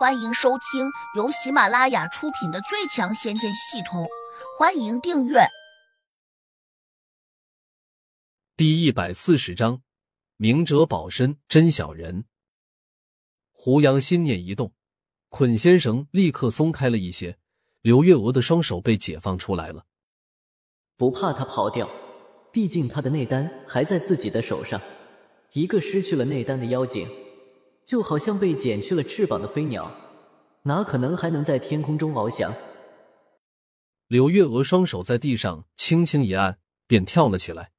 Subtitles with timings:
[0.00, 4.04] 欢迎收听由喜马拉雅出品的《最强仙剑系统》，
[4.58, 5.40] 欢迎订阅。
[8.56, 9.82] 第一百四十章，
[10.38, 12.24] 明哲保身真小人。
[13.52, 14.72] 胡杨心念一动，
[15.28, 17.36] 捆仙绳立刻松开了一些，
[17.82, 19.84] 刘月娥的双手被解放出来了。
[20.96, 21.86] 不怕他跑掉，
[22.50, 24.80] 毕竟他的内丹还在自己的手上。
[25.52, 27.06] 一个失去了内丹的妖精。
[27.90, 29.92] 就好像被剪去了翅膀的飞鸟，
[30.62, 32.54] 哪可能还能在天空中翱翔？
[34.06, 37.72] 柳月娥双手在地上轻轻一按，便跳了起来。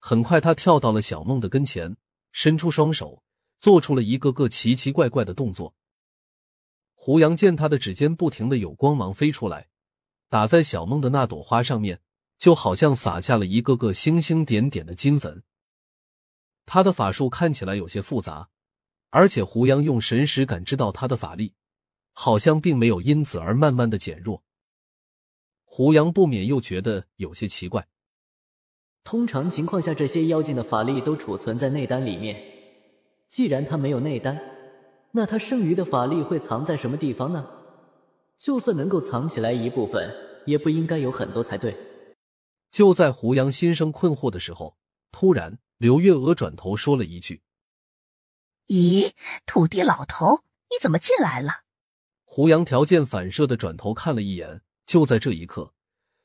[0.00, 1.96] 很快，她跳到了小梦的跟前，
[2.32, 3.22] 伸出双手，
[3.60, 5.76] 做出了一个个奇奇怪怪的动作。
[6.94, 9.68] 胡杨见他的指尖不停的有光芒飞出来，
[10.28, 12.00] 打在小梦的那朵花上面，
[12.36, 15.44] 就好像撒下了一个个星星点点的金粉。
[16.66, 18.50] 他的法术看起来有些复杂。
[19.10, 21.54] 而且胡杨用神识感知到他的法力，
[22.12, 24.42] 好像并没有因此而慢慢的减弱。
[25.64, 27.86] 胡杨不免又觉得有些奇怪。
[29.04, 32.38] 通常情况下，这些妖精的法力都储存在内丹里面。
[33.28, 34.38] 既然他没有内丹，
[35.12, 37.46] 那他剩余的法力会藏在什么地方呢？
[38.38, 41.74] 就算能够藏起来一部分，也不应该有很多才对。
[42.70, 44.76] 就在胡杨心生困惑的时候，
[45.10, 47.42] 突然刘月娥转头说了一句。
[48.68, 49.12] 咦，
[49.46, 51.64] 土地老头，你怎么进来了？
[52.24, 55.72] 胡杨条件反射的转头看了一眼，就在这一刻，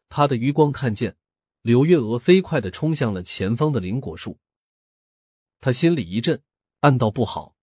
[0.10, 1.16] 他的余光看见
[1.62, 4.40] 柳月娥飞快的冲向了前方的灵果树。
[5.62, 6.44] 他心里一震，
[6.82, 7.56] 暗道不好。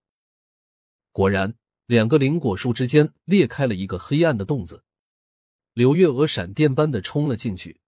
[1.11, 1.53] 果然，
[1.85, 4.83] 两个灵果树之间裂开了一个黑暗的洞子，
[5.73, 7.79] 柳月娥闪电般的冲了进去，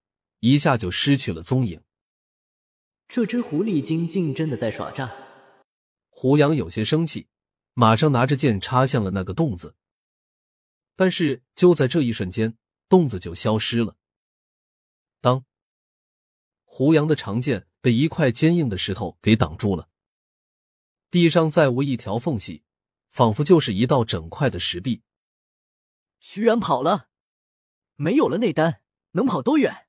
[0.42, 1.82] 一下就失去了踪影。
[3.08, 5.12] 这只狐狸精竟真的在耍诈！
[6.16, 7.28] 胡杨有些生气，
[7.74, 9.76] 马上拿着剑插向了那个洞子。
[10.96, 12.56] 但是就在这一瞬间，
[12.88, 13.98] 洞子就消失了。
[15.20, 15.44] 当，
[16.64, 19.90] 胡杨的长剑被一块坚硬的石头给挡住了，
[21.10, 22.64] 地上再无一条缝隙，
[23.10, 25.02] 仿佛就是一道整块的石壁。
[26.20, 27.10] 徐然跑了，
[27.96, 28.82] 没有了内丹，
[29.12, 29.88] 能跑多远？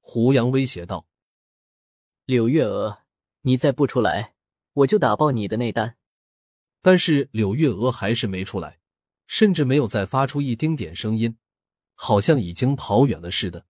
[0.00, 1.06] 胡杨威胁道
[2.24, 3.04] ：“柳月娥，
[3.42, 4.33] 你再不出来！”
[4.74, 5.94] 我就打爆你的内丹，
[6.82, 8.78] 但是柳月娥还是没出来，
[9.28, 11.36] 甚至没有再发出一丁点声音，
[11.94, 13.66] 好像已经跑远了似的。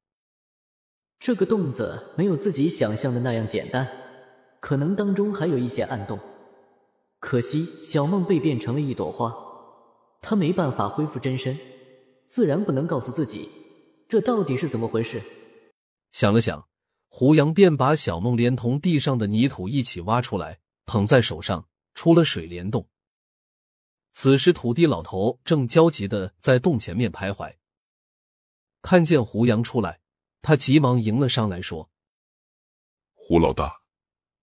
[1.21, 3.87] 这个洞子没有自己想象的那样简单，
[4.61, 6.19] 可能当中还有一些暗洞。
[7.21, 9.35] 可惜小梦被变成了一朵花，
[10.23, 11.59] 她没办法恢复真身，
[12.27, 13.51] 自然不能告诉自己
[14.09, 15.23] 这到底是怎么回事。
[16.13, 16.67] 想了想，
[17.09, 20.61] 胡杨便把小梦连同地上的泥土一起挖出来。
[20.87, 22.89] 捧在手上，出了水帘洞。
[24.13, 27.57] 此时，土地老头正焦急的在洞前面徘徊。
[28.81, 30.01] 看见胡杨出来，
[30.41, 31.91] 他急忙迎了上来，说
[33.15, 33.81] ：“胡老大，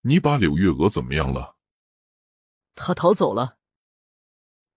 [0.02, 1.56] 你把柳月娥怎么样了？”
[2.74, 3.58] 他逃走了。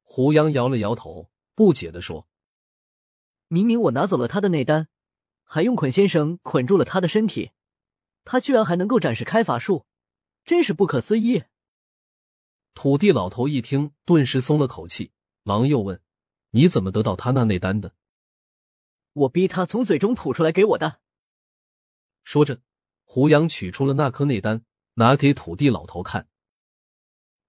[0.03, 2.29] 胡杨摇了摇头，不解的说
[3.49, 4.87] ：“明明我拿走了他的内丹，
[5.43, 7.51] 还用捆仙绳捆住了他的身体，
[8.23, 9.85] 他居然还能够展示开法术，
[10.45, 11.43] 真是不可思议。”
[12.75, 15.13] 土地老头一听，顿时松了口气，
[15.43, 16.01] 忙又问
[16.51, 17.95] ：“你怎么得到他那内丹的
[19.13, 20.99] ？”“我逼他从嘴中吐出来给我的。”
[22.25, 22.61] 说着，
[23.05, 24.65] 胡杨取出了那颗内丹，
[24.95, 26.27] 拿给土地老头看。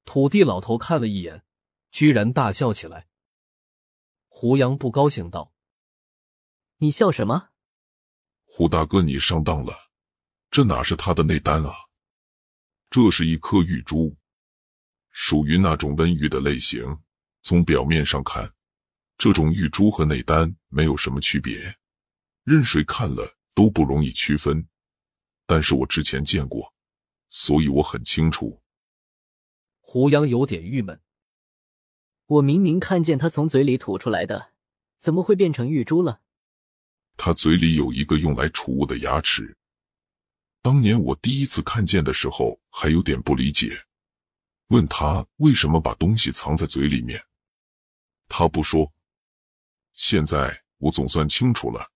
[0.04, 1.44] 土地老头看了一眼，
[1.90, 3.08] 居然大笑起来。
[4.28, 5.52] 胡杨不高兴道
[6.78, 7.50] ：“你笑什么
[8.46, 9.90] ？”“胡大哥，你上当了，
[10.52, 11.72] 这哪是他的内丹啊？
[12.88, 14.16] 这是一颗玉珠。”
[15.18, 16.84] 属于那种温玉的类型。
[17.42, 18.52] 从表面上看，
[19.16, 21.74] 这种玉珠和内丹没有什么区别，
[22.44, 24.68] 任谁看了都不容易区分。
[25.46, 26.70] 但是我之前见过，
[27.30, 28.60] 所以我很清楚。
[29.80, 31.00] 胡杨有点郁闷。
[32.26, 34.52] 我明明看见他从嘴里吐出来的，
[34.98, 36.20] 怎么会变成玉珠了？
[37.16, 39.56] 他嘴里有一个用来储物的牙齿。
[40.60, 43.86] 当年我第一次看见的时候，还有点不理解。
[44.68, 47.24] 问他为什么把东西藏在嘴里面，
[48.28, 48.92] 他不说。
[49.92, 51.90] 现在我总算清楚了，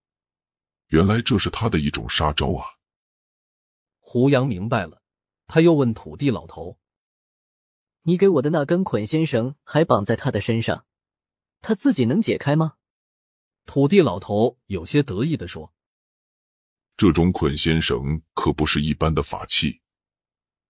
[0.86, 2.64] 原来这是他的一种杀招啊！
[3.98, 5.02] 胡杨明白了，
[5.46, 6.78] 他又问土地老头
[8.02, 10.86] ：“你给我的那根捆仙绳还绑在他的身上，
[11.60, 12.76] 他自己能解开吗？”
[13.66, 15.74] 土地老头有些得意的说
[16.96, 19.82] ：“这种捆仙绳可不是一般的法器，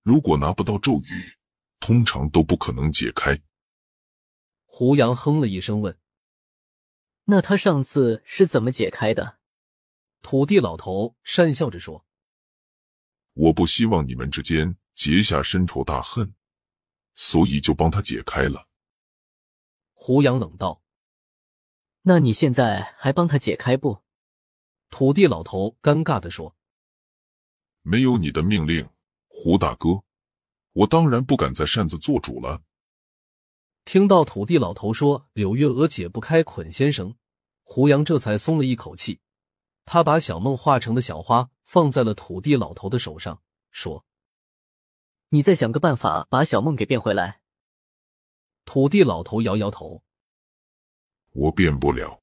[0.03, 1.37] 如果拿不到咒语。”
[1.81, 3.43] 通常都不可能解开。
[4.67, 5.99] 胡杨哼了一声，问
[7.25, 9.39] ：“那他上次是怎么解开的？”
[10.23, 12.07] 土地老头讪笑着说
[13.35, 16.35] ：“我不希望你们之间结下深仇大恨，
[17.15, 18.69] 所以就帮他解开了。”
[19.95, 20.83] 胡杨冷道
[22.03, 24.03] ：“那你现在还帮他解开不？”
[24.91, 26.57] 土地老头尴尬的说
[27.83, 28.89] ：“没有你的命令，
[29.29, 30.03] 胡大哥，
[30.73, 32.63] 我当然不敢再擅自做主了。”
[33.85, 37.17] 听到土地老头说柳月娥解不开捆仙绳，
[37.63, 39.21] 胡杨这才松了一口气。
[39.85, 44.05] 他把小梦化成的小花放在了土地老头的手上，说
[45.31, 47.41] ：“你再想个办法把小梦给变回来。”
[48.65, 50.05] 土地老头摇摇头
[51.33, 52.23] ：“我变不了。”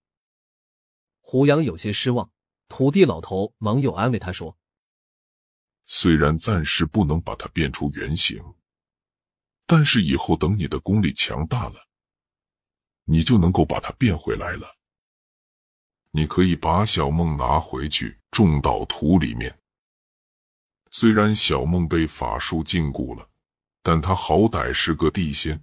[1.20, 2.32] 胡杨有些失望。
[2.70, 4.58] 土地老头忙又安慰他说
[5.88, 8.44] ：“虽然暂时不能把它变出原形，
[9.66, 11.88] 但是以后等你的功力强大了，
[13.06, 14.76] 你就能够把它变回来了。
[16.12, 19.58] 你可以把小梦拿回去种到土里面。
[20.92, 23.30] 虽然小梦被法术禁锢了，
[23.82, 25.62] 但她好歹是个地仙，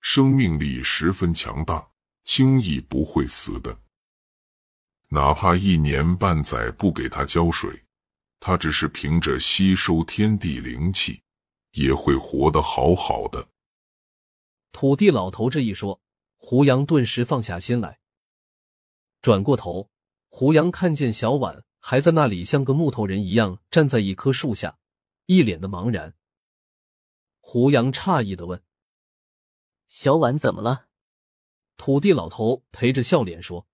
[0.00, 1.88] 生命力十分强大，
[2.24, 3.80] 轻易不会死的。”
[5.12, 7.84] 哪怕一年半载不给他浇水，
[8.40, 11.22] 他只是凭着吸收天地灵气，
[11.72, 13.48] 也会活得好好的。
[14.72, 16.00] 土地老头这一说，
[16.36, 18.00] 胡杨顿时放下心来。
[19.20, 19.90] 转过头，
[20.28, 24.78] 胡杨看见小婉还在那里，像个木头人一样站在一棵树下，
[25.26, 26.14] 一脸的茫然。
[27.40, 28.62] 胡杨诧异的问
[29.86, 30.86] ：“小婉怎么了？”
[31.76, 33.66] 土地老头陪着笑脸说。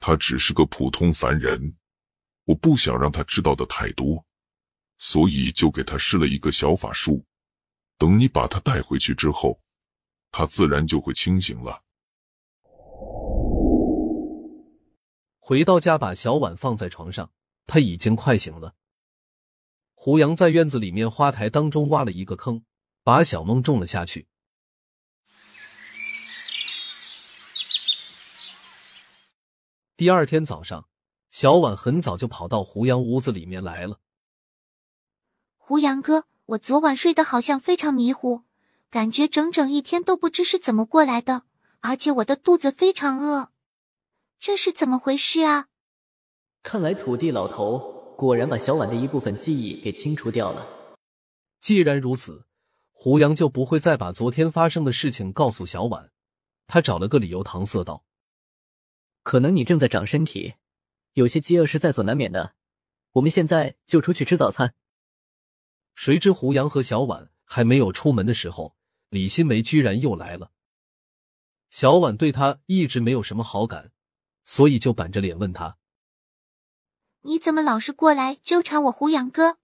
[0.00, 1.76] 他只是个普通凡人，
[2.46, 4.24] 我不想让他知道的太多，
[4.98, 7.22] 所以就给他施了一个小法术。
[7.98, 9.60] 等你把他带回去之后，
[10.30, 11.82] 他自然就会清醒了。
[15.38, 17.30] 回到家，把小碗放在床上，
[17.66, 18.74] 他已经快醒了。
[19.94, 22.64] 胡杨在院子里面花台当中挖了一个坑，
[23.02, 24.28] 把小梦种了下去。
[29.96, 30.86] 第二天早上，
[31.36, 34.00] 小婉很早就跑到胡杨屋子里面来了。
[35.58, 38.44] 胡杨哥，我昨晚睡得好像非常迷糊，
[38.88, 41.42] 感觉整整一天都不知是怎么过来的，
[41.80, 43.50] 而且我的肚子非常饿，
[44.40, 45.66] 这是怎么回事啊？
[46.62, 50.66] 看来土地老头果然把小婉的一部分记忆给清除掉了。
[51.60, 52.46] 既然如此，
[52.92, 56.10] 胡杨就不会再把昨天发生的事情告诉小婉。
[56.66, 58.04] 他找了个理由搪塞道。
[59.22, 60.54] 可能你正在长身体，
[61.16, 62.54] 有些饥饿是在所难免的。
[63.12, 64.74] 我们现在就出去吃早餐。
[65.94, 68.76] 谁知胡杨和小婉还没有出门的时候，
[69.08, 70.52] 李新梅居然又来了。
[71.70, 73.92] 小婉对他一直没有什么好感，
[74.44, 75.78] 所以就板着脸问他
[77.24, 79.56] ：“你怎么老是过来纠缠我，胡杨哥？”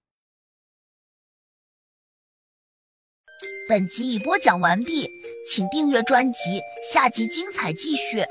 [3.69, 5.07] 本集已播讲完毕，
[5.47, 8.25] 请订阅专辑，下集精彩继续。